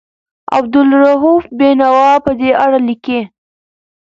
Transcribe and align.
عبدالرؤف 0.57 1.43
بېنوا 1.57 2.11
په 2.25 2.31
دې 2.39 2.51
اړه 2.63 2.79
لیکي. 2.87 3.21